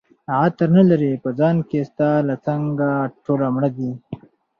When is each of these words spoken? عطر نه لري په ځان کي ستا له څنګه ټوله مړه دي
عطر 0.43 0.69
نه 0.77 0.83
لري 0.89 1.11
په 1.23 1.29
ځان 1.39 1.57
کي 1.69 1.79
ستا 1.89 2.09
له 2.27 2.35
څنګه 2.47 2.87
ټوله 3.25 3.47
مړه 3.55 3.69
دي 3.77 3.91